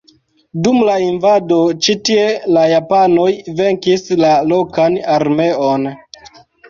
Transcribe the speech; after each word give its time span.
Dum 0.67 0.77
la 0.87 0.93
invado 1.07 1.59
ĉi 1.87 1.95
tie 2.09 2.23
la 2.57 2.63
japanoj 2.71 3.29
venkis 3.61 4.09
la 4.23 4.33
lokan 4.53 4.97
armeon. 5.19 5.87